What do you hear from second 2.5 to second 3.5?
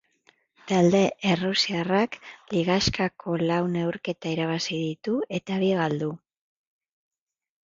ligaxkako